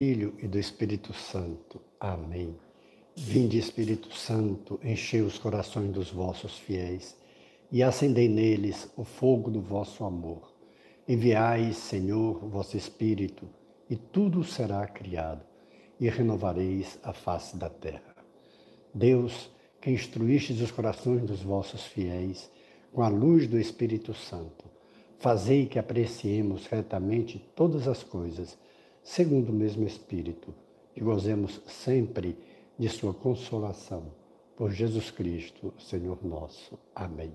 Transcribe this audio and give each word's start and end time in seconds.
Filho 0.00 0.32
e 0.40 0.46
do 0.46 0.60
Espírito 0.60 1.12
Santo. 1.12 1.80
Amém. 1.98 2.54
Vinde, 3.16 3.58
Espírito 3.58 4.14
Santo, 4.14 4.78
enchei 4.80 5.22
os 5.22 5.38
corações 5.38 5.90
dos 5.90 6.08
vossos 6.08 6.56
fiéis 6.56 7.16
e 7.72 7.82
acendei 7.82 8.28
neles 8.28 8.88
o 8.96 9.02
fogo 9.02 9.50
do 9.50 9.60
vosso 9.60 10.04
amor. 10.04 10.52
Enviai, 11.08 11.72
Senhor, 11.72 12.38
vosso 12.48 12.76
Espírito, 12.76 13.48
e 13.90 13.96
tudo 13.96 14.44
será 14.44 14.86
criado, 14.86 15.44
e 15.98 16.08
renovareis 16.08 16.96
a 17.02 17.12
face 17.12 17.56
da 17.56 17.68
terra. 17.68 18.14
Deus, 18.94 19.50
que 19.80 19.90
instruístes 19.90 20.60
os 20.60 20.70
corações 20.70 21.24
dos 21.24 21.42
vossos 21.42 21.84
fiéis 21.84 22.48
com 22.92 23.02
a 23.02 23.08
luz 23.08 23.48
do 23.48 23.58
Espírito 23.58 24.14
Santo, 24.14 24.64
fazei 25.18 25.66
que 25.66 25.76
apreciemos 25.76 26.66
retamente 26.66 27.44
todas 27.56 27.88
as 27.88 28.04
coisas 28.04 28.56
segundo 29.08 29.48
o 29.48 29.54
mesmo 29.54 29.86
Espírito, 29.86 30.54
e 30.94 31.00
gozemos 31.00 31.62
sempre 31.66 32.36
de 32.78 32.90
Sua 32.90 33.14
consolação. 33.14 34.12
Por 34.54 34.70
Jesus 34.70 35.10
Cristo, 35.10 35.72
Senhor 35.78 36.22
nosso. 36.22 36.78
Amém. 36.94 37.32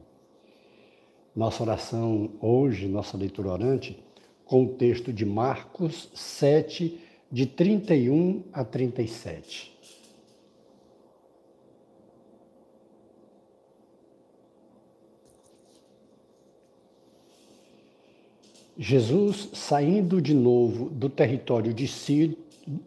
Nossa 1.36 1.64
oração 1.64 2.30
hoje, 2.40 2.88
nossa 2.88 3.18
leitura 3.18 3.50
orante, 3.50 4.00
com 4.46 4.66
o 4.66 4.74
texto 4.76 5.12
de 5.12 5.26
Marcos 5.26 6.12
7, 6.14 7.00
de 7.32 7.48
31 7.48 8.44
a 8.54 8.64
37. 8.64 9.73
Jesus, 18.78 19.50
saindo 19.54 20.20
de 20.20 20.34
novo 20.34 20.90
do 20.90 21.08
território 21.08 21.72
de, 21.72 21.88
Ciro, 21.88 22.36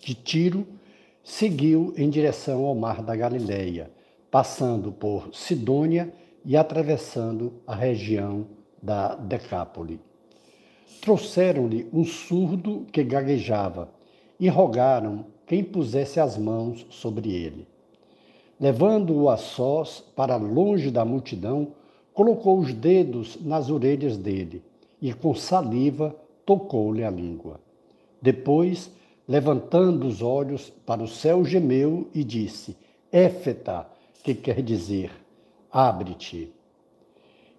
de 0.01 0.15
Tiro, 0.15 0.67
seguiu 1.23 1.95
em 1.97 2.11
direção 2.11 2.65
ao 2.65 2.75
mar 2.75 3.01
da 3.01 3.15
Galileia, 3.15 3.89
passando 4.29 4.91
por 4.91 5.29
Sidônia 5.33 6.13
e 6.45 6.57
atravessando 6.57 7.53
a 7.65 7.73
região 7.73 8.49
da 8.83 9.15
Decápole. 9.15 10.01
Trouxeram-lhe 11.01 11.89
um 11.93 12.05
surdo 12.05 12.85
que 12.91 13.05
gaguejava 13.05 13.89
e 14.41 14.49
rogaram 14.49 15.27
quem 15.47 15.63
pusesse 15.63 16.19
as 16.19 16.37
mãos 16.37 16.85
sobre 16.91 17.31
ele. 17.31 17.65
Levando-o 18.59 19.29
a 19.29 19.37
sós 19.37 20.01
para 20.17 20.35
longe 20.35 20.91
da 20.91 21.05
multidão, 21.05 21.69
colocou 22.13 22.59
os 22.59 22.75
dedos 22.75 23.39
nas 23.41 23.71
orelhas 23.71 24.17
dele 24.17 24.65
e 25.01 25.13
com 25.13 25.35
saliva 25.35 26.15
tocou-lhe 26.45 27.05
a 27.05 27.11
língua. 27.11 27.61
Depois, 28.21 28.91
levantando 29.29 30.07
os 30.07 30.23
olhos 30.23 30.71
para 30.85 31.03
o 31.03 31.09
céu, 31.09 31.45
gemeu 31.45 32.09
e 32.15 32.25
disse: 32.25 32.77
Éfeta, 33.11 33.87
que 34.23 34.35
quer 34.35 34.63
dizer, 34.63 35.11
abre-te. 35.71 36.53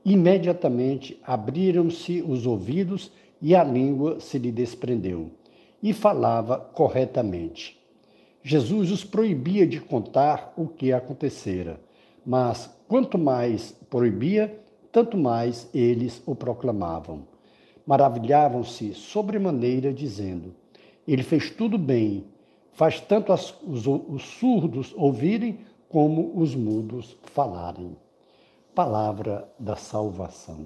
Imediatamente 0.03 1.19
abriram-se 1.23 2.21
os 2.21 2.45
ouvidos 2.45 3.11
e 3.41 3.55
a 3.55 3.63
língua 3.63 4.19
se 4.19 4.37
lhe 4.37 4.51
desprendeu, 4.51 5.31
e 5.81 5.93
falava 5.93 6.57
corretamente. 6.57 7.77
Jesus 8.41 8.91
os 8.91 9.03
proibia 9.03 9.67
de 9.67 9.79
contar 9.79 10.53
o 10.55 10.67
que 10.67 10.93
acontecera, 10.93 11.79
mas 12.25 12.69
quanto 12.87 13.17
mais 13.17 13.71
proibia, 13.89 14.57
tanto 14.97 15.15
mais 15.15 15.69
eles 15.75 16.23
o 16.25 16.33
proclamavam. 16.33 17.27
Maravilhavam-se 17.85 18.95
sobremaneira, 18.95 19.93
dizendo: 19.93 20.55
Ele 21.07 21.21
fez 21.21 21.51
tudo 21.51 21.77
bem, 21.77 22.25
faz 22.71 22.99
tanto 22.99 23.31
as, 23.31 23.53
os, 23.61 23.85
os 23.85 24.23
surdos 24.23 24.95
ouvirem 24.97 25.59
como 25.87 26.31
os 26.35 26.55
mudos 26.55 27.15
falarem. 27.25 27.95
Palavra 28.73 29.47
da 29.59 29.75
salvação. 29.75 30.65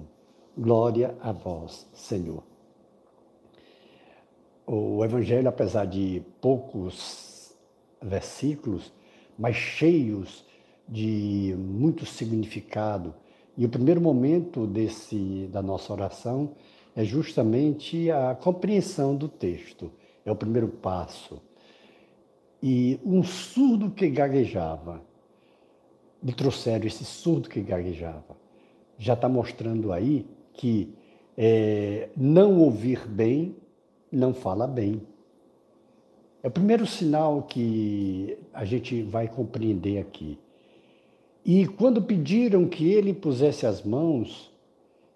Glória 0.56 1.14
a 1.20 1.30
vós, 1.30 1.86
Senhor. 1.92 2.42
O 4.66 5.04
Evangelho, 5.04 5.50
apesar 5.50 5.84
de 5.84 6.22
poucos 6.40 7.54
versículos, 8.00 8.90
mas 9.38 9.56
cheios 9.56 10.42
de 10.88 11.54
muito 11.58 12.06
significado, 12.06 13.14
e 13.56 13.64
o 13.64 13.68
primeiro 13.68 14.00
momento 14.00 14.66
desse, 14.66 15.48
da 15.52 15.62
nossa 15.62 15.92
oração 15.92 16.52
é 16.94 17.04
justamente 17.04 18.10
a 18.10 18.34
compreensão 18.34 19.14
do 19.14 19.28
texto. 19.28 19.90
É 20.24 20.30
o 20.30 20.36
primeiro 20.36 20.68
passo. 20.68 21.40
E 22.62 23.00
um 23.04 23.22
surdo 23.22 23.90
que 23.90 24.08
gaguejava, 24.08 25.02
me 26.22 26.32
trouxeram 26.32 26.86
esse 26.86 27.04
surdo 27.04 27.48
que 27.48 27.60
gaguejava. 27.60 28.36
Já 28.98 29.14
está 29.14 29.28
mostrando 29.28 29.92
aí 29.92 30.26
que 30.52 30.94
é, 31.36 32.08
não 32.16 32.60
ouvir 32.60 33.06
bem 33.08 33.56
não 34.12 34.34
fala 34.34 34.66
bem. 34.66 35.00
É 36.42 36.48
o 36.48 36.50
primeiro 36.50 36.86
sinal 36.86 37.42
que 37.42 38.36
a 38.52 38.64
gente 38.64 39.02
vai 39.02 39.26
compreender 39.26 39.98
aqui. 39.98 40.38
E 41.44 41.66
quando 41.66 42.00
pediram 42.00 42.68
que 42.68 42.88
ele 42.88 43.12
pusesse 43.12 43.66
as 43.66 43.82
mãos, 43.82 44.48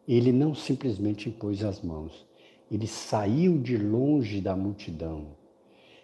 ele 0.09 0.33
não 0.33 0.57
simplesmente 0.57 1.29
impôs 1.29 1.63
as 1.63 1.81
mãos, 1.81 2.27
ele 2.71 2.89
saiu 2.89 3.59
de 3.59 3.77
longe 3.77 4.41
da 4.41 4.57
multidão. 4.57 5.27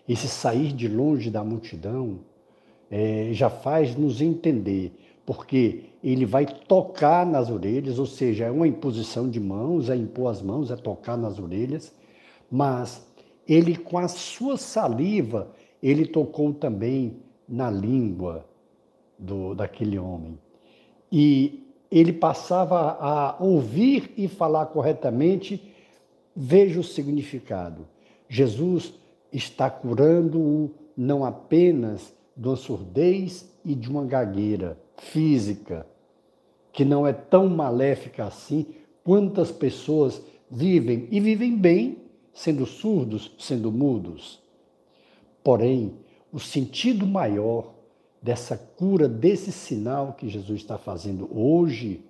Esse 0.08 0.28
sair 0.28 0.72
de 0.72 0.86
longe 0.86 1.28
da 1.28 1.42
multidão 1.42 2.20
é, 2.88 3.30
já 3.32 3.50
faz 3.50 3.96
nos 3.96 4.20
entender, 4.20 4.92
porque 5.26 5.86
ele 6.04 6.24
vai 6.24 6.46
tocar 6.46 7.26
nas 7.26 7.50
orelhas, 7.50 7.98
ou 7.98 8.06
seja, 8.06 8.44
é 8.44 8.50
uma 8.50 8.68
imposição 8.68 9.28
de 9.28 9.40
mãos, 9.40 9.90
é 9.90 9.96
impor 9.96 10.30
as 10.30 10.40
mãos, 10.40 10.70
é 10.70 10.76
tocar 10.76 11.16
nas 11.16 11.40
orelhas, 11.40 11.92
mas 12.48 13.04
ele, 13.46 13.76
com 13.76 13.98
a 13.98 14.06
sua 14.06 14.56
saliva, 14.56 15.50
ele 15.82 16.06
tocou 16.06 16.52
também 16.52 17.16
na 17.48 17.68
língua 17.68 18.46
do, 19.18 19.54
daquele 19.54 19.98
homem. 19.98 20.38
E 21.10 21.66
ele 21.90 22.12
passava 22.12 22.96
a 22.98 23.36
ouvir 23.38 24.12
e 24.16 24.26
falar 24.26 24.66
corretamente, 24.66 25.62
veja 26.34 26.80
o 26.80 26.84
significado. 26.84 27.86
Jesus 28.28 28.94
está 29.32 29.68
curando-o 29.68 30.70
não 30.96 31.24
apenas 31.24 32.14
de 32.36 32.48
uma 32.48 32.56
surdez 32.56 33.50
e 33.64 33.74
de 33.74 33.90
uma 33.90 34.04
gagueira 34.04 34.78
física, 34.96 35.86
que 36.72 36.84
não 36.84 37.06
é 37.06 37.12
tão 37.12 37.48
maléfica 37.48 38.24
assim. 38.24 38.66
Quantas 39.04 39.50
pessoas 39.50 40.22
vivem 40.50 41.08
e 41.10 41.20
vivem 41.20 41.56
bem 41.56 41.98
sendo 42.32 42.66
surdos, 42.66 43.34
sendo 43.38 43.70
mudos. 43.70 44.40
Porém, 45.42 45.94
o 46.32 46.38
sentido 46.38 47.06
maior 47.06 47.74
dessa 48.22 48.56
cura, 48.56 49.08
desse 49.08 49.50
sinal 49.50 50.12
que 50.12 50.28
Jesus 50.28 50.60
está 50.60 50.78
fazendo 50.78 51.28
hoje, 51.36 52.04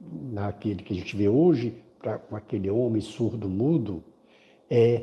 naquele 0.00 0.82
que 0.82 0.92
a 0.92 0.96
gente 0.96 1.16
vê 1.16 1.28
hoje, 1.28 1.74
pra, 2.00 2.18
com 2.18 2.36
aquele 2.36 2.70
homem 2.70 3.02
surdo 3.02 3.48
mudo, 3.48 4.04
é 4.70 5.02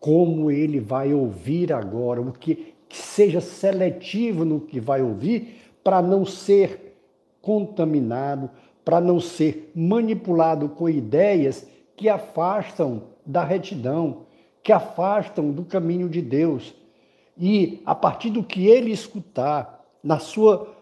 como 0.00 0.50
ele 0.50 0.80
vai 0.80 1.14
ouvir 1.14 1.72
agora, 1.72 2.20
o 2.20 2.32
que, 2.32 2.74
que 2.88 2.96
seja 2.96 3.40
seletivo 3.40 4.44
no 4.44 4.60
que 4.60 4.80
vai 4.80 5.00
ouvir, 5.00 5.60
para 5.82 6.02
não 6.02 6.26
ser 6.26 6.98
contaminado, 7.40 8.50
para 8.84 9.00
não 9.00 9.20
ser 9.20 9.70
manipulado 9.74 10.68
com 10.68 10.88
ideias 10.88 11.66
que 11.96 12.08
afastam 12.08 13.04
da 13.24 13.44
retidão, 13.44 14.22
que 14.62 14.72
afastam 14.72 15.52
do 15.52 15.64
caminho 15.64 16.08
de 16.08 16.20
Deus 16.20 16.74
e 17.38 17.80
a 17.84 17.94
partir 17.94 18.30
do 18.30 18.42
que 18.42 18.66
ele 18.66 18.90
escutar, 18.92 19.84
na 20.02 20.18
sua 20.18 20.72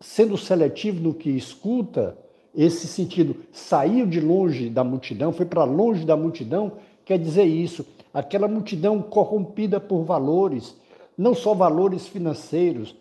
sendo 0.00 0.36
seletivo 0.36 1.00
no 1.00 1.14
que 1.14 1.30
escuta, 1.30 2.16
esse 2.54 2.86
sentido 2.86 3.36
saiu 3.52 4.06
de 4.06 4.20
longe 4.20 4.68
da 4.68 4.84
multidão, 4.84 5.32
foi 5.32 5.46
para 5.46 5.64
longe 5.64 6.04
da 6.04 6.16
multidão, 6.16 6.72
quer 7.04 7.18
dizer 7.18 7.44
isso, 7.44 7.86
aquela 8.12 8.46
multidão 8.46 9.00
corrompida 9.02 9.80
por 9.80 10.04
valores, 10.04 10.76
não 11.16 11.34
só 11.34 11.54
valores 11.54 12.06
financeiros, 12.06 12.94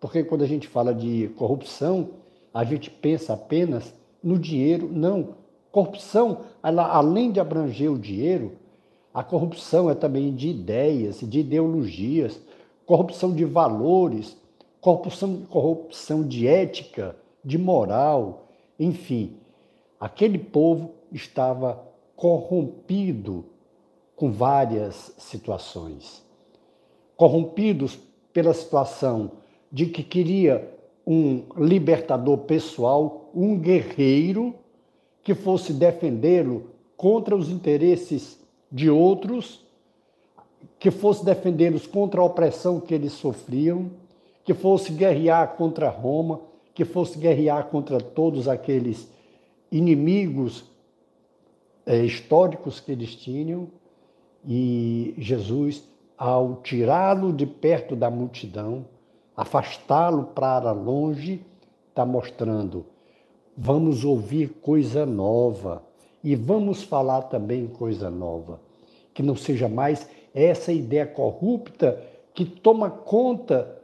porque 0.00 0.22
quando 0.22 0.42
a 0.42 0.46
gente 0.46 0.68
fala 0.68 0.94
de 0.94 1.28
corrupção, 1.36 2.10
a 2.52 2.64
gente 2.64 2.90
pensa 2.90 3.34
apenas 3.34 3.94
no 4.22 4.38
dinheiro, 4.38 4.88
não. 4.92 5.34
Corrupção, 5.70 6.40
ela, 6.62 6.86
além 6.88 7.30
de 7.30 7.40
abranger 7.40 7.90
o 7.90 7.98
dinheiro, 7.98 8.52
a 9.18 9.24
corrupção 9.24 9.90
é 9.90 9.96
também 9.96 10.32
de 10.32 10.50
ideias, 10.50 11.18
de 11.18 11.40
ideologias, 11.40 12.40
corrupção 12.86 13.34
de 13.34 13.44
valores, 13.44 14.36
corrupção, 14.80 15.42
corrupção 15.50 16.22
de 16.22 16.46
ética, 16.46 17.16
de 17.44 17.58
moral, 17.58 18.46
enfim. 18.78 19.36
Aquele 19.98 20.38
povo 20.38 20.92
estava 21.10 21.84
corrompido 22.14 23.44
com 24.14 24.30
várias 24.30 25.12
situações. 25.18 26.22
Corrompidos 27.16 27.98
pela 28.32 28.54
situação 28.54 29.32
de 29.72 29.86
que 29.86 30.04
queria 30.04 30.72
um 31.04 31.42
libertador 31.56 32.38
pessoal, 32.38 33.30
um 33.34 33.58
guerreiro 33.58 34.54
que 35.24 35.34
fosse 35.34 35.72
defendê-lo 35.72 36.70
contra 36.96 37.34
os 37.34 37.48
interesses 37.48 38.38
de 38.70 38.90
outros, 38.90 39.64
que 40.78 40.90
fosse 40.90 41.24
defendê-los 41.24 41.86
contra 41.86 42.20
a 42.20 42.24
opressão 42.24 42.80
que 42.80 42.94
eles 42.94 43.12
sofriam, 43.12 43.90
que 44.44 44.54
fosse 44.54 44.92
guerrear 44.92 45.56
contra 45.56 45.88
Roma, 45.88 46.40
que 46.74 46.84
fosse 46.84 47.18
guerrear 47.18 47.66
contra 47.66 48.00
todos 48.00 48.48
aqueles 48.48 49.08
inimigos 49.70 50.64
é, 51.84 52.04
históricos 52.04 52.80
que 52.80 52.92
eles 52.92 53.14
tinham. 53.14 53.68
E 54.46 55.14
Jesus, 55.18 55.82
ao 56.16 56.56
tirá-lo 56.62 57.32
de 57.32 57.46
perto 57.46 57.96
da 57.96 58.10
multidão, 58.10 58.86
afastá-lo 59.36 60.24
para 60.24 60.70
longe, 60.72 61.44
está 61.88 62.06
mostrando: 62.06 62.86
vamos 63.56 64.04
ouvir 64.04 64.50
coisa 64.62 65.04
nova 65.04 65.87
e 66.22 66.34
vamos 66.34 66.82
falar 66.82 67.22
também 67.22 67.66
coisa 67.66 68.10
nova. 68.10 68.60
Que 69.14 69.22
não 69.22 69.36
seja 69.36 69.68
mais 69.68 70.08
essa 70.34 70.72
ideia 70.72 71.06
corrupta 71.06 72.02
que 72.34 72.44
toma 72.44 72.90
conta 72.90 73.76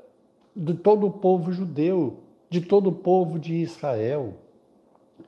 de 0.54 0.74
todo 0.74 1.06
o 1.06 1.10
povo 1.10 1.52
judeu, 1.52 2.18
de 2.48 2.60
todo 2.60 2.88
o 2.88 2.92
povo 2.92 3.38
de 3.38 3.54
Israel. 3.54 4.34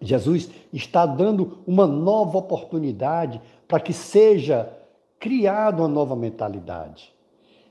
Jesus 0.00 0.50
está 0.72 1.06
dando 1.06 1.58
uma 1.66 1.86
nova 1.86 2.38
oportunidade 2.38 3.40
para 3.66 3.80
que 3.80 3.92
seja 3.92 4.72
criada 5.18 5.82
uma 5.82 5.88
nova 5.88 6.14
mentalidade. 6.14 7.12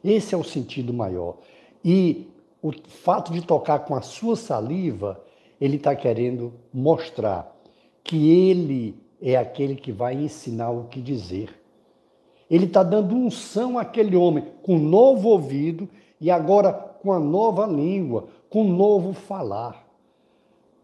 Esse 0.03 0.35
é 0.35 0.37
o 0.37 0.43
sentido 0.43 0.93
maior. 0.93 1.37
E 1.83 2.27
o 2.61 2.71
fato 2.71 3.31
de 3.31 3.41
tocar 3.41 3.79
com 3.79 3.95
a 3.95 4.01
sua 4.01 4.35
saliva, 4.35 5.23
ele 5.61 5.77
está 5.77 5.95
querendo 5.95 6.53
mostrar 6.73 7.55
que 8.03 8.29
ele 8.29 9.05
é 9.31 9.38
aquele 9.38 9.75
que 9.75 9.92
vai 9.92 10.13
ensinar 10.13 10.69
o 10.69 10.83
que 10.86 11.01
dizer. 11.01 11.50
Ele 12.50 12.66
está 12.66 12.83
dando 12.83 13.16
unção 13.16 13.80
àquele 13.80 14.16
homem 14.16 14.45
com 14.62 14.75
um 14.75 14.80
novo 14.80 15.30
ouvido 15.30 15.89
e 16.22 16.30
agora 16.30 16.72
com 16.72 17.12
a 17.12 17.19
nova 17.19 17.66
língua, 17.66 18.27
com 18.50 18.63
um 18.63 18.75
novo 18.75 19.13
falar. 19.13 19.83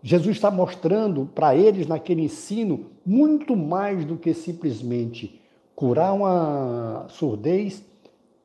Jesus 0.01 0.37
está 0.37 0.49
mostrando 0.49 1.29
para 1.35 1.55
eles 1.55 1.85
naquele 1.85 2.23
ensino 2.23 2.87
muito 3.05 3.55
mais 3.55 4.03
do 4.03 4.17
que 4.17 4.33
simplesmente 4.33 5.39
curar 5.75 6.13
uma 6.13 7.05
surdez 7.09 7.83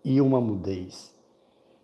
e 0.05 0.21
uma 0.21 0.41
mudez. 0.41 1.11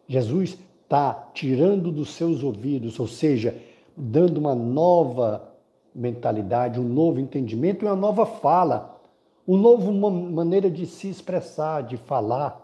Jesus 0.06 0.58
está 0.82 1.31
tirando 1.32 1.91
dos 1.91 2.11
seus 2.11 2.43
ouvidos, 2.43 3.00
ou 3.00 3.06
seja, 3.06 3.56
dando 3.97 4.37
uma 4.37 4.55
nova 4.55 5.51
mentalidade, 5.94 6.81
um 6.81 6.89
novo 6.89 7.21
entendimento 7.21 7.85
e 7.85 7.89
uma 7.89 7.97
nova 7.97 8.25
fala, 8.25 9.00
uma 9.47 9.59
nova 9.59 9.91
maneira 9.91 10.71
de 10.71 10.87
se 10.87 11.09
expressar, 11.09 11.83
de 11.83 11.97
falar, 11.97 12.61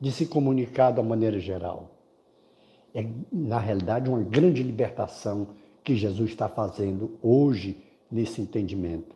de 0.00 0.12
se 0.12 0.26
comunicar 0.26 0.90
da 0.90 1.02
maneira 1.02 1.38
geral. 1.38 1.90
É, 2.94 3.06
na 3.32 3.58
realidade, 3.58 4.08
uma 4.08 4.20
grande 4.20 4.62
libertação 4.62 5.48
que 5.82 5.96
Jesus 5.96 6.30
está 6.30 6.48
fazendo 6.48 7.18
hoje 7.22 7.82
nesse 8.10 8.40
entendimento. 8.40 9.14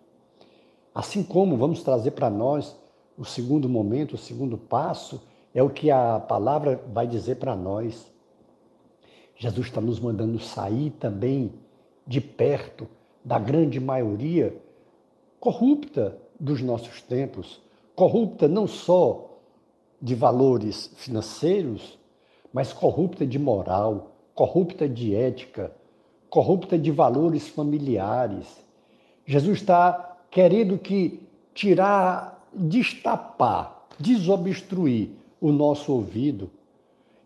Assim 0.95 1.23
como 1.23 1.57
vamos 1.57 1.83
trazer 1.83 2.13
para 2.13 2.29
nós 2.29 2.77
o 3.17 3.25
segundo 3.25 3.69
momento, 3.69 4.15
o 4.15 4.19
segundo 4.19 4.57
passo, 4.59 5.23
é 5.55 5.63
o 5.63 5.71
que 5.71 5.91
a 5.91 6.21
palavra 6.21 6.81
vai 6.93 7.07
dizer 7.07 7.37
para 7.37 7.55
nós. 7.55 8.11
Jesus 9.37 9.67
está 9.67 9.81
nos 9.81 10.01
mandando 10.01 10.39
sair 10.39 10.91
também 10.91 11.53
de 12.07 12.21
perto 12.21 12.89
da 13.29 13.39
grande 13.39 13.79
maioria 13.79 14.57
corrupta 15.39 16.17
dos 16.41 16.63
nossos 16.63 17.03
tempos, 17.03 17.61
corrupta 17.95 18.49
não 18.49 18.67
só 18.67 19.39
de 20.01 20.15
valores 20.15 20.91
financeiros, 20.97 21.99
mas 22.51 22.73
corrupta 22.73 23.27
de 23.27 23.39
moral, 23.39 24.13
corrupta 24.35 24.89
de 24.89 25.15
ética, 25.15 25.71
corrupta 26.31 26.79
de 26.79 26.91
valores 26.91 27.47
familiares. 27.49 28.47
Jesus 29.27 29.59
está 29.59 30.17
querendo 30.31 30.79
que 30.79 31.21
tirar, 31.53 32.49
destapar, 32.55 33.89
desobstruir 33.99 35.11
o 35.39 35.53
nosso 35.53 35.93
ouvido, 35.93 36.51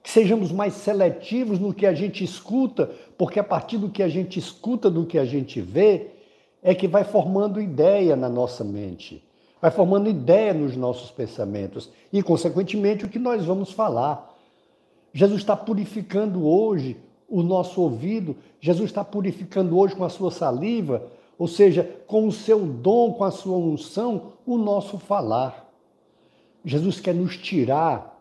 que 0.03 0.11
sejamos 0.11 0.51
mais 0.51 0.75
seletivos 0.75 1.61
no 1.61 1.73
que 1.73 1.87
a 1.87 1.95
gente 1.95 2.25
escuta, 2.25 2.91
porque 3.23 3.39
a 3.39 3.45
partir 3.45 3.79
do 3.79 3.89
que 3.89 4.03
a 4.03 4.09
gente 4.09 4.37
escuta, 4.37 4.91
do 4.91 5.07
que 5.07 5.17
a 5.17 5.25
gente 5.25 5.61
vê, 5.61 6.09
é 6.61 6.75
que 6.75 6.89
vai 6.89 7.05
formando 7.05 7.63
ideia 7.63 8.17
na 8.17 8.29
nossa 8.29 8.65
mente, 8.65 9.23
vai 9.61 9.71
formando 9.71 10.11
ideia 10.11 10.53
nos 10.53 10.77
nossos 10.77 11.13
pensamentos 11.13 11.89
e, 12.13 12.21
consequentemente, 12.21 13.05
o 13.05 13.09
que 13.09 13.21
nós 13.21 13.45
vamos 13.45 13.71
falar. 13.71 14.37
Jesus 15.15 15.41
está 15.41 15.57
purificando 15.57 16.45
hoje 16.45 16.97
o 17.29 17.45
nosso 17.45 17.81
ouvido, 17.81 18.35
Jesus 18.61 18.91
está 18.91 19.05
purificando 19.05 19.79
hoje 19.79 19.95
com 19.95 20.03
a 20.03 20.09
sua 20.09 20.33
saliva, 20.33 21.07
ou 21.39 21.47
seja, 21.47 21.89
com 22.09 22.27
o 22.27 22.33
seu 22.33 22.67
dom, 22.67 23.13
com 23.13 23.23
a 23.23 23.31
sua 23.31 23.57
unção, 23.57 24.33
o 24.45 24.59
nosso 24.59 24.99
falar. 24.99 25.73
Jesus 26.65 26.99
quer 26.99 27.15
nos 27.15 27.37
tirar 27.37 28.21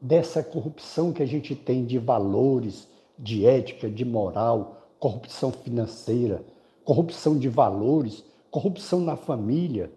dessa 0.00 0.40
corrupção 0.40 1.12
que 1.12 1.24
a 1.24 1.26
gente 1.26 1.56
tem 1.56 1.84
de 1.84 1.98
valores, 1.98 2.86
de 3.18 3.46
ética, 3.46 3.88
de 3.88 4.04
moral, 4.04 4.88
corrupção 4.98 5.50
financeira, 5.52 6.44
corrupção 6.84 7.38
de 7.38 7.48
valores, 7.48 8.24
corrupção 8.50 9.00
na 9.00 9.16
família. 9.16 9.90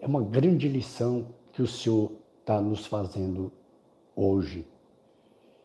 É 0.00 0.06
uma 0.06 0.22
grande 0.22 0.68
lição 0.68 1.26
que 1.52 1.62
o 1.62 1.66
Senhor 1.66 2.12
está 2.40 2.60
nos 2.60 2.86
fazendo 2.86 3.52
hoje. 4.14 4.66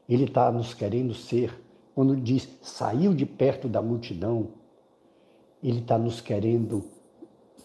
Ele 0.07 0.25
está 0.25 0.51
nos 0.51 0.73
querendo 0.73 1.13
ser, 1.13 1.59
quando 1.95 2.15
diz 2.15 2.49
saiu 2.61 3.13
de 3.13 3.25
perto 3.25 3.67
da 3.69 3.81
multidão, 3.81 4.49
ele 5.61 5.79
está 5.79 5.97
nos 5.97 6.19
querendo 6.19 6.83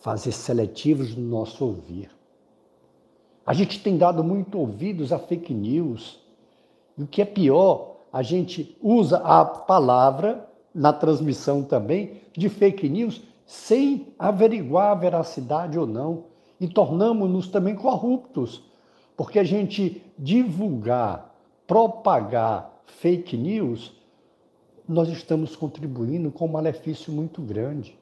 fazer 0.00 0.32
seletivos 0.32 1.16
no 1.16 1.28
nosso 1.28 1.64
ouvir. 1.64 2.10
A 3.44 3.52
gente 3.54 3.82
tem 3.82 3.96
dado 3.96 4.22
muito 4.22 4.58
ouvidos 4.58 5.12
a 5.12 5.18
fake 5.18 5.52
news. 5.52 6.20
E 6.96 7.02
o 7.02 7.06
que 7.06 7.22
é 7.22 7.24
pior, 7.24 7.96
a 8.12 8.22
gente 8.22 8.76
usa 8.82 9.18
a 9.18 9.44
palavra 9.44 10.48
na 10.74 10.92
transmissão 10.92 11.62
também 11.62 12.22
de 12.36 12.48
fake 12.48 12.88
news 12.88 13.22
sem 13.44 14.08
averiguar 14.18 14.92
a 14.92 14.94
veracidade 14.94 15.78
ou 15.78 15.86
não. 15.86 16.24
E 16.60 16.66
tornamos-nos 16.66 17.48
também 17.48 17.74
corruptos, 17.74 18.62
porque 19.16 19.38
a 19.38 19.44
gente 19.44 20.02
divulgar, 20.18 21.34
propagar 21.66 22.82
fake 22.84 23.36
news, 23.36 23.92
nós 24.88 25.08
estamos 25.08 25.54
contribuindo 25.54 26.30
com 26.32 26.46
um 26.46 26.52
malefício 26.52 27.12
muito 27.12 27.40
grande. 27.40 27.96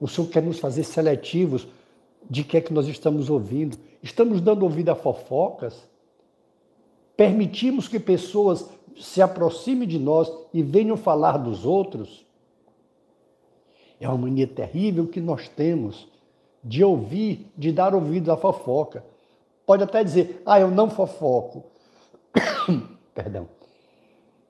O 0.00 0.08
Senhor 0.08 0.28
quer 0.28 0.42
nos 0.42 0.58
fazer 0.58 0.84
seletivos 0.84 1.66
de 2.28 2.44
que 2.44 2.56
é 2.56 2.60
que 2.60 2.72
nós 2.72 2.86
estamos 2.86 3.30
ouvindo. 3.30 3.78
Estamos 4.02 4.40
dando 4.40 4.62
ouvido 4.62 4.90
a 4.90 4.94
fofocas? 4.94 5.86
Permitimos 7.16 7.88
que 7.88 7.98
pessoas 7.98 8.68
se 8.98 9.20
aproximem 9.22 9.86
de 9.86 9.98
nós 9.98 10.32
e 10.52 10.62
venham 10.62 10.96
falar 10.96 11.38
dos 11.38 11.64
outros? 11.64 12.24
É 14.00 14.08
uma 14.08 14.18
mania 14.18 14.46
terrível 14.46 15.06
que 15.06 15.20
nós 15.20 15.48
temos 15.48 16.08
de 16.62 16.84
ouvir, 16.84 17.50
de 17.56 17.72
dar 17.72 17.94
ouvido 17.94 18.30
à 18.32 18.36
fofoca. 18.36 19.04
Pode 19.64 19.82
até 19.82 20.02
dizer, 20.02 20.42
ah, 20.44 20.60
eu 20.60 20.70
não 20.70 20.90
fofoco. 20.90 21.64
Perdão. 23.14 23.48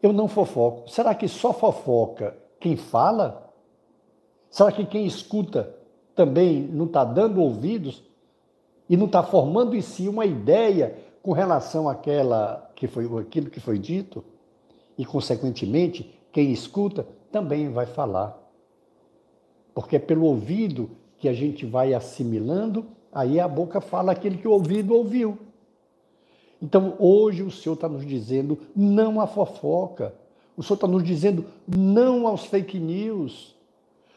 Eu 0.02 0.12
não 0.12 0.28
fofoco. 0.28 0.88
Será 0.90 1.14
que 1.14 1.28
só 1.28 1.52
fofoca 1.52 2.36
quem 2.60 2.76
fala? 2.76 3.52
Será 4.50 4.72
que 4.72 4.84
quem 4.84 5.06
escuta 5.06 5.74
também 6.14 6.62
não 6.62 6.86
está 6.86 7.04
dando 7.04 7.40
ouvidos 7.40 8.02
e 8.88 8.96
não 8.96 9.06
está 9.06 9.22
formando 9.22 9.74
em 9.74 9.80
si 9.80 10.08
uma 10.08 10.24
ideia 10.24 10.96
com 11.22 11.32
relação 11.32 11.88
àquela 11.88 12.70
que 12.74 12.86
foi, 12.86 13.04
aquilo 13.20 13.50
que 13.50 13.60
foi 13.60 13.78
dito, 13.78 14.24
e, 14.96 15.04
consequentemente, 15.04 16.14
quem 16.32 16.52
escuta 16.52 17.06
também 17.30 17.70
vai 17.70 17.86
falar. 17.86 18.38
Porque 19.74 19.96
é 19.96 19.98
pelo 19.98 20.26
ouvido 20.26 20.90
que 21.18 21.28
a 21.28 21.32
gente 21.32 21.66
vai 21.66 21.94
assimilando, 21.94 22.86
aí 23.12 23.40
a 23.40 23.48
boca 23.48 23.80
fala 23.80 24.12
aquilo 24.12 24.38
que 24.38 24.48
o 24.48 24.52
ouvido 24.52 24.94
ouviu. 24.94 25.38
Então, 26.60 26.94
hoje 26.98 27.42
o 27.42 27.50
Senhor 27.50 27.74
está 27.74 27.88
nos 27.88 28.06
dizendo 28.06 28.58
não 28.74 29.20
à 29.20 29.26
fofoca. 29.26 30.14
O 30.56 30.62
Senhor 30.62 30.76
está 30.76 30.86
nos 30.86 31.04
dizendo 31.04 31.44
não 31.66 32.26
aos 32.26 32.46
fake 32.46 32.78
news, 32.78 33.54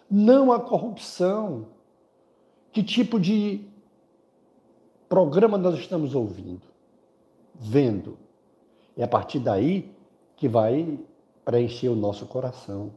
não 0.10 0.52
à 0.52 0.60
corrupção, 0.60 1.68
que 2.72 2.82
tipo 2.82 3.20
de 3.20 3.62
programa 5.10 5.58
nós 5.58 5.78
estamos 5.78 6.16
ouvindo, 6.16 6.62
vendo. 7.56 8.18
É 8.96 9.04
a 9.04 9.08
partir 9.08 9.40
daí 9.40 9.92
que 10.40 10.48
vai 10.48 11.00
preencher 11.46 11.90
o 11.90 11.96
nosso 11.96 12.26
coração. 12.26 12.92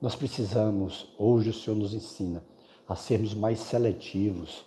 Nós 0.00 0.16
precisamos, 0.16 1.14
hoje 1.18 1.50
o 1.50 1.54
Senhor 1.54 1.76
nos 1.76 1.94
ensina, 1.94 2.42
a 2.88 2.96
sermos 2.96 3.34
mais 3.34 3.60
seletivos 3.60 4.64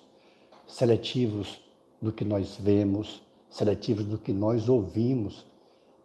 seletivos 0.68 1.62
no 2.02 2.12
que 2.12 2.26
nós 2.26 2.58
vemos, 2.58 3.22
seletivos 3.50 4.06
no 4.06 4.18
que 4.18 4.34
nós 4.34 4.68
ouvimos 4.68 5.46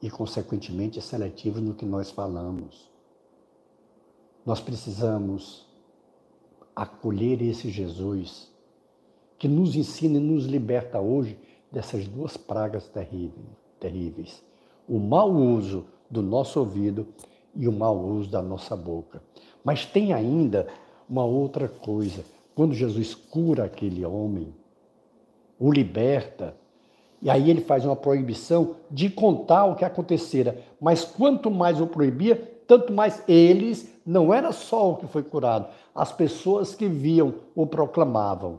e, 0.00 0.08
consequentemente, 0.08 1.02
seletivos 1.02 1.60
no 1.60 1.74
que 1.74 1.84
nós 1.84 2.10
falamos. 2.10 2.88
Nós 4.46 4.60
precisamos 4.60 5.66
acolher 6.74 7.42
esse 7.42 7.68
Jesus 7.70 8.50
que 9.38 9.48
nos 9.48 9.74
ensina 9.74 10.18
e 10.18 10.20
nos 10.20 10.46
liberta 10.46 11.00
hoje 11.00 11.38
dessas 11.70 12.06
duas 12.06 12.36
pragas 12.36 12.88
terríveis: 13.78 14.42
o 14.88 14.98
mau 14.98 15.30
uso 15.30 15.86
do 16.10 16.22
nosso 16.22 16.60
ouvido 16.60 17.06
e 17.54 17.66
o 17.68 17.72
mau 17.72 17.98
uso 17.98 18.30
da 18.30 18.42
nossa 18.42 18.76
boca. 18.76 19.22
Mas 19.64 19.86
tem 19.86 20.12
ainda 20.12 20.66
uma 21.08 21.24
outra 21.24 21.68
coisa. 21.68 22.24
Quando 22.54 22.74
Jesus 22.74 23.14
cura 23.14 23.64
aquele 23.64 24.04
homem, 24.04 24.54
o 25.58 25.70
liberta, 25.70 26.56
e 27.20 27.30
aí 27.30 27.48
ele 27.48 27.60
faz 27.60 27.84
uma 27.84 27.94
proibição 27.94 28.76
de 28.90 29.08
contar 29.08 29.64
o 29.64 29.76
que 29.76 29.84
acontecera. 29.84 30.58
Mas 30.80 31.04
quanto 31.04 31.50
mais 31.50 31.80
o 31.80 31.86
proibia, 31.86 32.36
tanto 32.66 32.92
mais 32.92 33.22
eles, 33.28 33.88
não 34.04 34.34
era 34.34 34.50
só 34.50 34.90
o 34.90 34.96
que 34.96 35.06
foi 35.06 35.22
curado, 35.22 35.68
as 35.94 36.10
pessoas 36.10 36.74
que 36.74 36.88
viam 36.88 37.34
o 37.54 37.64
proclamavam. 37.64 38.58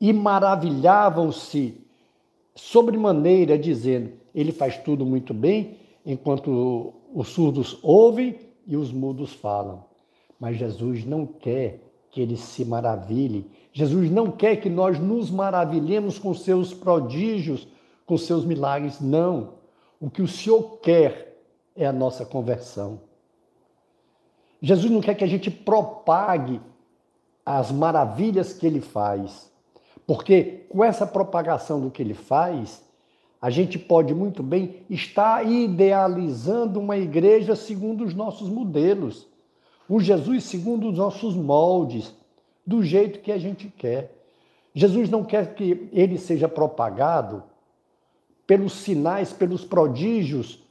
E 0.00 0.12
maravilhavam-se 0.12 1.80
sobremaneira, 2.54 3.58
dizendo: 3.58 4.12
ele 4.38 4.52
faz 4.52 4.78
tudo 4.78 5.04
muito 5.04 5.34
bem, 5.34 5.78
enquanto 6.06 6.94
os 7.12 7.28
surdos 7.28 7.76
ouvem 7.82 8.38
e 8.64 8.76
os 8.76 8.92
mudos 8.92 9.32
falam. 9.32 9.84
Mas 10.38 10.56
Jesus 10.56 11.04
não 11.04 11.26
quer 11.26 11.80
que 12.12 12.20
eles 12.20 12.38
se 12.38 12.64
maravilhem. 12.64 13.46
Jesus 13.72 14.08
não 14.08 14.30
quer 14.30 14.56
que 14.56 14.70
nós 14.70 14.98
nos 14.98 15.28
maravilhemos 15.28 16.20
com 16.20 16.32
seus 16.34 16.72
prodígios, 16.72 17.66
com 18.06 18.16
seus 18.16 18.44
milagres. 18.44 19.00
Não. 19.00 19.54
O 20.00 20.08
que 20.08 20.22
o 20.22 20.28
Senhor 20.28 20.78
quer 20.78 21.36
é 21.74 21.84
a 21.84 21.92
nossa 21.92 22.24
conversão. 22.24 23.00
Jesus 24.62 24.90
não 24.90 25.00
quer 25.00 25.16
que 25.16 25.24
a 25.24 25.28
gente 25.28 25.50
propague 25.50 26.60
as 27.44 27.72
maravilhas 27.72 28.52
que 28.52 28.66
ele 28.66 28.80
faz, 28.80 29.50
porque 30.06 30.66
com 30.68 30.84
essa 30.84 31.06
propagação 31.06 31.80
do 31.80 31.90
que 31.90 32.02
ele 32.02 32.14
faz, 32.14 32.86
a 33.40 33.50
gente 33.50 33.78
pode 33.78 34.14
muito 34.14 34.42
bem 34.42 34.82
estar 34.90 35.46
idealizando 35.46 36.80
uma 36.80 36.96
igreja 36.96 37.54
segundo 37.54 38.04
os 38.04 38.14
nossos 38.14 38.48
modelos 38.48 39.28
um 39.88 39.98
Jesus 39.98 40.44
segundo 40.44 40.90
os 40.90 40.98
nossos 40.98 41.34
moldes, 41.34 42.14
do 42.66 42.82
jeito 42.82 43.20
que 43.20 43.32
a 43.32 43.38
gente 43.38 43.68
quer. 43.68 44.14
Jesus 44.74 45.08
não 45.08 45.24
quer 45.24 45.54
que 45.54 45.88
ele 45.92 46.18
seja 46.18 46.46
propagado 46.46 47.42
pelos 48.46 48.74
sinais, 48.74 49.32
pelos 49.32 49.64
prodígios, 49.64 50.62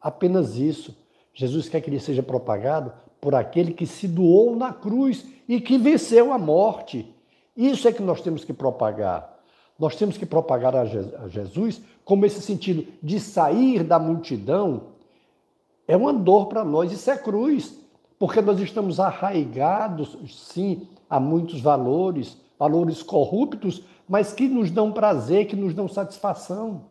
apenas 0.00 0.56
isso. 0.56 0.96
Jesus 1.32 1.68
quer 1.68 1.80
que 1.80 1.88
ele 1.88 2.00
seja 2.00 2.22
propagado 2.22 2.92
por 3.20 3.34
aquele 3.34 3.72
que 3.72 3.86
se 3.86 4.08
doou 4.08 4.56
na 4.56 4.72
cruz 4.72 5.24
e 5.48 5.60
que 5.60 5.78
venceu 5.78 6.32
a 6.32 6.38
morte. 6.38 7.14
Isso 7.56 7.86
é 7.86 7.92
que 7.92 8.02
nós 8.02 8.20
temos 8.20 8.44
que 8.44 8.52
propagar. 8.52 9.33
Nós 9.78 9.96
temos 9.96 10.16
que 10.16 10.26
propagar 10.26 10.74
a 10.76 10.84
Jesus 11.28 11.80
como 12.04 12.24
esse 12.24 12.40
sentido 12.40 12.86
de 13.02 13.18
sair 13.18 13.82
da 13.82 13.98
multidão. 13.98 14.94
É 15.86 15.96
uma 15.96 16.12
dor 16.12 16.46
para 16.46 16.64
nós, 16.64 16.92
isso 16.92 17.10
é 17.10 17.16
cruz 17.16 17.84
porque 18.18 18.40
nós 18.40 18.58
estamos 18.60 19.00
arraigados, 19.00 20.16
sim, 20.28 20.88
a 21.10 21.18
muitos 21.18 21.60
valores, 21.60 22.36
valores 22.58 23.02
corruptos, 23.02 23.82
mas 24.08 24.32
que 24.32 24.48
nos 24.48 24.70
dão 24.70 24.92
prazer, 24.92 25.46
que 25.46 25.56
nos 25.56 25.74
dão 25.74 25.88
satisfação. 25.88 26.86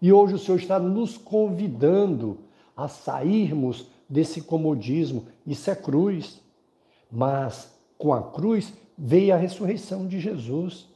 E 0.00 0.12
hoje 0.12 0.34
o 0.34 0.38
Senhor 0.38 0.58
está 0.58 0.78
nos 0.78 1.18
convidando 1.18 2.38
a 2.76 2.88
sairmos 2.88 3.86
desse 4.08 4.40
comodismo. 4.40 5.26
Isso 5.46 5.70
é 5.70 5.74
cruz. 5.74 6.40
Mas 7.10 7.70
com 7.98 8.12
a 8.12 8.22
cruz 8.22 8.72
veio 8.96 9.34
a 9.34 9.36
ressurreição 9.36 10.06
de 10.06 10.18
Jesus. 10.20 10.88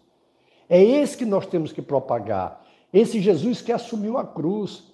É 0.69 0.83
esse 0.83 1.17
que 1.17 1.25
nós 1.25 1.47
temos 1.47 1.73
que 1.73 1.83
propagar. 1.83 2.65
Esse 2.93 3.21
Jesus 3.21 3.61
que 3.61 3.73
assumiu 3.73 4.19
a 4.19 4.25
cruz. 4.25 4.85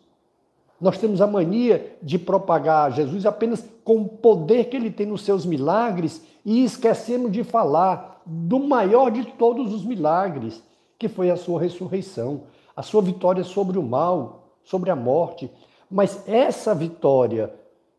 Nós 0.80 0.98
temos 0.98 1.20
a 1.20 1.26
mania 1.26 1.96
de 2.02 2.18
propagar 2.18 2.92
Jesus 2.92 3.24
apenas 3.24 3.64
com 3.84 4.02
o 4.02 4.08
poder 4.08 4.64
que 4.64 4.76
ele 4.76 4.90
tem 4.90 5.06
nos 5.06 5.22
seus 5.22 5.46
milagres 5.46 6.22
e 6.44 6.64
esquecemos 6.64 7.30
de 7.30 7.44
falar 7.44 8.20
do 8.26 8.58
maior 8.58 9.10
de 9.10 9.24
todos 9.24 9.72
os 9.72 9.84
milagres, 9.84 10.62
que 10.98 11.08
foi 11.08 11.30
a 11.30 11.36
sua 11.36 11.60
ressurreição, 11.60 12.44
a 12.74 12.82
sua 12.82 13.02
vitória 13.02 13.44
sobre 13.44 13.78
o 13.78 13.82
mal, 13.82 14.48
sobre 14.64 14.90
a 14.90 14.96
morte. 14.96 15.50
Mas 15.90 16.26
essa 16.26 16.74
vitória 16.74 17.54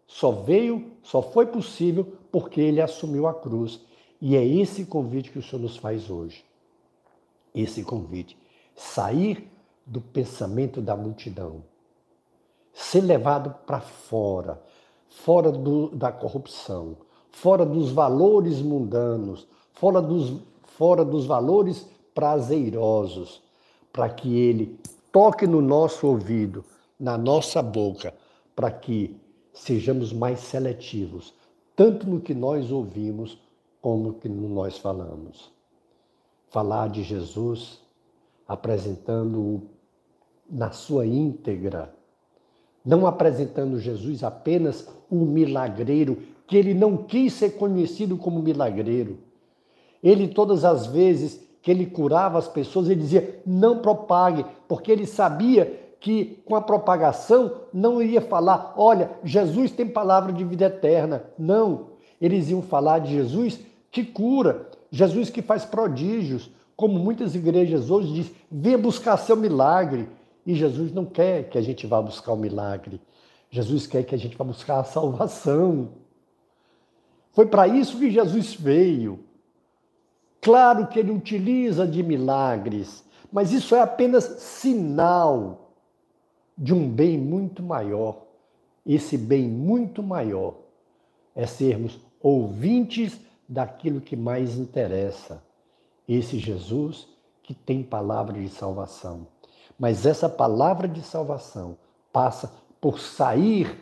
só 0.08 0.32
veio, 0.32 0.92
só 1.02 1.22
foi 1.22 1.46
possível 1.46 2.06
porque 2.32 2.60
ele 2.60 2.82
assumiu 2.82 3.28
a 3.28 3.34
cruz. 3.34 3.80
E 4.22 4.36
é 4.36 4.46
esse 4.46 4.86
convite 4.86 5.32
que 5.32 5.40
o 5.40 5.44
Senhor 5.44 5.62
nos 5.62 5.78
faz 5.78 6.10
hoje. 6.10 6.44
Esse 7.54 7.84
convite. 7.84 8.38
Sair 8.76 9.52
do 9.86 10.02
pensamento 10.02 10.82
da 10.82 10.96
multidão. 10.96 11.64
Ser 12.74 13.02
levado 13.02 13.54
para 13.66 13.80
fora, 13.80 14.62
fora 15.08 15.52
do, 15.52 15.90
da 15.90 16.12
corrupção, 16.12 16.98
fora 17.32 17.66
dos 17.66 17.92
valores 17.92 18.62
mundanos, 18.62 19.48
fora 19.74 20.02
dos, 20.02 20.42
fora 20.64 21.06
dos 21.06 21.26
valores 21.26 21.88
prazerosos, 22.16 23.44
para 23.92 24.10
que 24.10 24.36
ele 24.36 24.80
toque 25.12 25.46
no 25.46 25.62
nosso 25.62 26.08
ouvido, 26.08 26.66
na 27.00 27.18
nossa 27.18 27.62
boca, 27.62 28.14
para 28.56 28.72
que 28.72 29.16
sejamos 29.54 30.12
mais 30.12 30.40
seletivos, 30.40 31.34
tanto 31.76 32.10
no 32.10 32.20
que 32.20 32.34
nós 32.34 32.72
ouvimos 32.72 33.38
como 33.82 34.04
no 34.04 34.14
que 34.14 34.30
nós 34.30 34.78
falamos. 34.78 35.52
Falar 36.54 36.88
de 36.88 37.02
Jesus, 37.02 37.80
apresentando-o 38.48 39.64
na 40.48 40.70
sua 40.70 41.04
íntegra, 41.04 41.92
não 42.86 43.08
apresentando 43.08 43.80
Jesus 43.80 44.24
apenas 44.24 44.88
um 45.12 45.26
milagreiro, 45.26 46.20
que 46.46 46.56
ele 46.56 46.76
não 46.76 46.96
quis 46.96 47.34
ser 47.34 47.58
conhecido 47.58 48.18
como 48.18 48.40
milagreiro. 48.40 49.18
Ele, 50.04 50.28
todas 50.28 50.64
as 50.64 50.86
vezes 50.86 51.44
que 51.60 51.72
ele 51.72 51.88
curava 51.88 52.38
as 52.38 52.48
pessoas, 52.48 52.88
ele 52.88 53.02
dizia: 53.02 53.42
não 53.44 53.80
propague, 53.80 54.46
porque 54.68 54.92
ele 54.92 55.08
sabia 55.08 55.96
que 56.00 56.44
com 56.46 56.56
a 56.56 56.62
propagação 56.62 57.62
não 57.74 58.00
ia 58.00 58.22
falar, 58.22 58.76
olha, 58.78 59.10
Jesus 59.24 59.72
tem 59.72 59.88
palavra 59.88 60.32
de 60.32 60.44
vida 60.44 60.66
eterna. 60.66 61.24
Não. 61.36 61.94
Eles 62.22 62.52
iam 62.52 62.62
falar 62.62 63.00
de 63.00 63.12
Jesus 63.12 63.60
que 63.90 64.04
cura, 64.04 64.70
Jesus 64.94 65.32
que 65.32 65.42
faz 65.42 65.66
prodígios, 65.66 66.52
como 66.76 67.00
muitas 67.00 67.34
igrejas 67.34 67.90
hoje 67.90 68.14
dizem, 68.14 68.36
venha 68.52 68.78
buscar 68.78 69.18
seu 69.18 69.36
milagre. 69.36 70.08
E 70.46 70.54
Jesus 70.54 70.94
não 70.94 71.04
quer 71.04 71.50
que 71.50 71.58
a 71.58 71.62
gente 71.62 71.88
vá 71.88 72.00
buscar 72.00 72.32
o 72.34 72.38
milagre. 72.38 73.02
Jesus 73.50 73.88
quer 73.88 74.04
que 74.04 74.14
a 74.14 74.18
gente 74.20 74.38
vá 74.38 74.46
buscar 74.46 74.80
a 74.80 74.84
salvação. 74.84 75.90
Foi 77.32 77.48
para 77.48 77.68
isso 77.68 77.98
que 77.98 78.12
Jesus 78.12 78.54
veio. 78.54 79.22
Claro 80.40 80.86
que 80.86 81.00
ele 81.00 81.12
utiliza 81.12 81.88
de 81.88 82.04
milagres, 82.04 83.04
mas 83.32 83.52
isso 83.52 83.74
é 83.74 83.82
apenas 83.82 84.26
sinal 84.26 85.72
de 86.56 86.72
um 86.72 86.88
bem 86.88 87.18
muito 87.18 87.64
maior. 87.64 88.28
Esse 88.86 89.18
bem 89.18 89.50
muito 89.50 90.04
maior 90.04 90.54
é 91.36 91.48
sermos 91.48 92.00
ouvintes 92.22 93.20
daquilo 93.48 94.02
que 94.02 94.16
mais 94.16 94.56
interessa. 94.56 95.44
Esse 96.08 96.38
Jesus 96.38 97.08
que 97.42 97.54
tem 97.54 97.84
palavra 97.84 98.40
de 98.40 98.50
salvação. 98.50 99.28
Mas 99.78 100.06
essa 100.06 100.30
palavra 100.30 100.88
de 100.88 101.02
salvação 101.02 101.78
passa 102.12 102.54
por 102.80 103.00
sair 103.00 103.80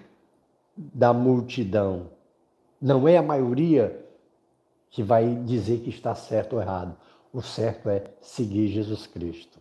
da 0.75 1.13
multidão. 1.13 2.09
Não 2.81 3.07
é 3.07 3.17
a 3.17 3.21
maioria 3.21 4.03
que 4.89 5.03
vai 5.03 5.35
dizer 5.35 5.81
que 5.81 5.89
está 5.89 6.15
certo 6.15 6.53
ou 6.53 6.61
errado. 6.61 6.95
O 7.31 7.41
certo 7.41 7.89
é 7.89 8.03
seguir 8.19 8.67
Jesus 8.67 9.05
Cristo. 9.05 9.59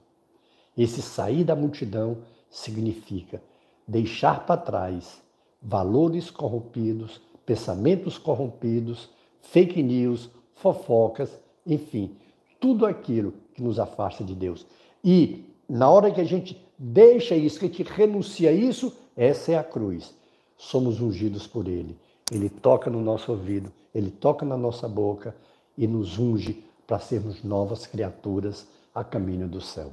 Esse 0.76 1.02
sair 1.02 1.44
da 1.44 1.54
multidão 1.54 2.18
significa 2.48 3.42
deixar 3.86 4.46
para 4.46 4.60
trás 4.60 5.20
valores 5.60 6.30
corrompidos, 6.30 7.20
pensamentos 7.44 8.16
corrompidos, 8.16 9.10
fake 9.40 9.82
news, 9.82 10.30
fofocas, 10.54 11.30
enfim, 11.66 12.16
tudo 12.58 12.86
aquilo 12.86 13.34
que 13.54 13.62
nos 13.62 13.78
afasta 13.78 14.22
de 14.22 14.34
Deus. 14.34 14.66
E 15.02 15.44
na 15.68 15.90
hora 15.90 16.10
que 16.10 16.20
a 16.20 16.24
gente 16.24 16.62
deixa 16.78 17.34
isso, 17.34 17.58
que 17.58 17.66
a 17.66 17.68
gente 17.68 17.82
renuncia 17.84 18.50
a 18.50 18.52
isso, 18.52 18.92
essa 19.16 19.52
é 19.52 19.58
a 19.58 19.64
cruz. 19.64 20.14
Somos 20.56 21.00
ungidos 21.00 21.46
por 21.46 21.66
Ele. 21.66 21.96
Ele 22.30 22.48
toca 22.48 22.90
no 22.90 23.00
nosso 23.00 23.32
ouvido, 23.32 23.72
Ele 23.94 24.10
toca 24.10 24.44
na 24.44 24.56
nossa 24.56 24.88
boca 24.88 25.34
e 25.76 25.86
nos 25.86 26.18
unge 26.18 26.64
para 26.86 26.98
sermos 26.98 27.42
novas 27.42 27.86
criaturas 27.86 28.66
a 28.94 29.02
caminho 29.02 29.48
do 29.48 29.60
céu. 29.60 29.92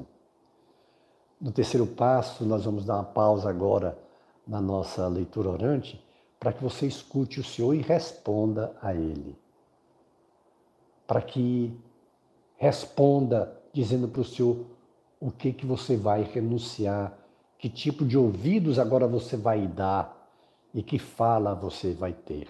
No 1.40 1.52
terceiro 1.52 1.86
passo, 1.86 2.44
nós 2.44 2.66
vamos 2.66 2.84
dar 2.84 2.96
uma 2.96 3.04
pausa 3.04 3.50
agora 3.50 3.98
na 4.48 4.60
nossa 4.60 5.08
leitura 5.08 5.50
orante 5.50 6.04
para 6.40 6.54
que 6.54 6.64
você 6.64 6.86
escute 6.86 7.40
o 7.40 7.44
Senhor 7.44 7.74
e 7.74 7.82
responda 7.82 8.76
a 8.82 8.94
Ele. 8.94 9.38
Para 11.06 11.22
que 11.22 11.76
responda 12.58 13.60
dizendo 13.74 14.08
para 14.08 14.22
o 14.22 14.26
Senhor 14.26 14.66
o 15.20 15.32
que, 15.32 15.52
que 15.52 15.66
você 15.66 15.96
vai 15.96 16.24
renunciar, 16.24 17.18
que 17.58 17.70
tipo 17.70 18.06
de 18.06 18.18
ouvidos 18.18 18.78
agora 18.78 19.08
você 19.08 19.36
vai 19.36 19.68
dar 19.68 20.30
e 20.74 20.84
que 20.84 21.00
fala 21.00 21.56
você 21.56 21.94
vai 21.94 22.14
ter. 22.14 22.48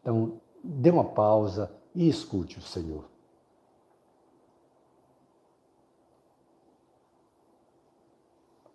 Então, 0.00 0.40
dê 0.62 0.90
uma 0.90 1.04
pausa 1.04 1.72
e 1.94 2.08
escute 2.08 2.58
o 2.58 2.62
Senhor. 2.62 3.04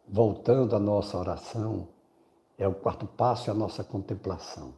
Voltando 0.07 0.75
à 0.75 0.79
nossa 0.79 1.17
oração, 1.17 1.87
é 2.57 2.67
o 2.67 2.73
quarto 2.73 3.05
passo, 3.05 3.49
é 3.49 3.51
a 3.51 3.55
nossa 3.55 3.83
contemplação. 3.83 4.73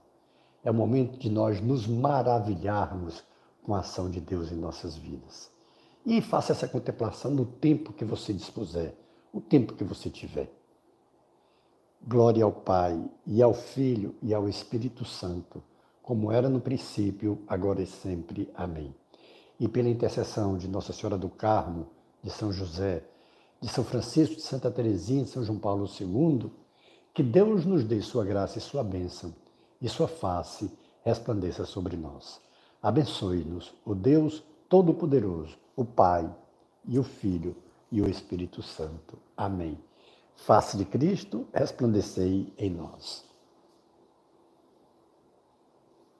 É 0.64 0.70
o 0.70 0.74
momento 0.74 1.18
de 1.18 1.30
nós 1.30 1.62
nos 1.62 1.88
maravilharmos 1.88 3.24
com 3.64 3.74
a 3.74 3.80
ação 3.80 4.10
de 4.10 4.20
Deus 4.20 4.52
em 4.52 4.56
nossas 4.56 4.98
vidas. 4.98 5.50
E 6.06 6.22
faça 6.22 6.52
essa 6.52 6.68
contemplação 6.68 7.32
no 7.32 7.46
tempo 7.46 7.94
que 7.94 8.04
você 8.04 8.34
dispuser, 8.34 8.96
o 9.32 9.40
tempo 9.40 9.74
que 9.74 9.84
você 9.84 10.10
tiver. 10.10 10.52
Glória 12.06 12.44
ao 12.44 12.52
Pai, 12.52 13.02
e 13.26 13.42
ao 13.42 13.54
Filho, 13.54 14.16
e 14.22 14.34
ao 14.34 14.50
Espírito 14.50 15.06
Santo, 15.06 15.62
como 16.02 16.32
era 16.32 16.50
no 16.50 16.60
princípio, 16.60 17.44
agora 17.48 17.82
e 17.82 17.86
sempre. 17.86 18.50
Amém. 18.56 18.96
E 19.60 19.68
pela 19.68 19.90
intercessão 19.90 20.58
de 20.58 20.68
Nossa 20.68 20.92
Senhora 20.92 21.18
do 21.18 21.30
Carmo, 21.30 21.88
de 22.24 22.30
São 22.30 22.52
José, 22.52 23.04
de 23.62 23.70
São 23.70 23.84
Francisco, 23.84 24.36
de 24.36 24.42
Santa 24.42 24.72
Teresinha, 24.72 25.24
de 25.24 25.30
São 25.30 25.44
João 25.44 25.60
Paulo 25.60 25.86
II, 25.86 26.50
que 27.14 27.24
Deus 27.24 27.66
nos 27.66 27.84
dê 27.84 28.02
sua 28.02 28.24
graça 28.24 28.58
e 28.58 28.62
sua 28.62 28.84
bênção, 28.84 29.34
e 29.82 29.88
sua 29.88 30.08
face 30.08 30.72
resplandeça 31.04 31.66
sobre 31.66 31.96
nós. 31.96 32.42
Abençoe-nos, 32.82 33.74
o 33.86 33.94
Deus 33.94 34.44
Todo-Poderoso, 34.68 35.58
o 35.76 35.84
Pai 35.84 36.30
e 36.86 36.98
o 36.98 37.04
Filho 37.04 37.56
e 37.92 38.02
o 38.02 38.10
Espírito 38.10 38.62
Santo. 38.62 39.18
Amém. 39.36 39.78
Face 40.36 40.78
de 40.78 40.86
Cristo, 40.86 41.46
resplandecei 41.54 42.54
em 42.58 42.70
nós. 42.70 43.29